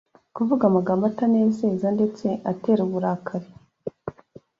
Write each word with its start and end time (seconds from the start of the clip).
kuvuga 0.35 0.63
amagambo 0.69 1.03
atanezeza 1.11 1.87
ndetse 1.97 2.25
atera 2.51 2.81
uburakari 2.87 3.49